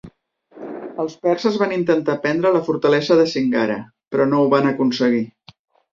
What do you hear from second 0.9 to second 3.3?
Els perses van intentar prendre la fortalesa de